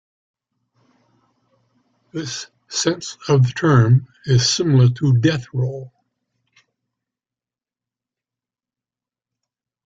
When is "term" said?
3.53-4.07